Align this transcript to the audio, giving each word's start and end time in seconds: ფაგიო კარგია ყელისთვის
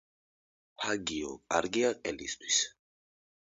ფაგიო 0.83 1.35
კარგია 1.53 1.93
ყელისთვის 2.09 2.61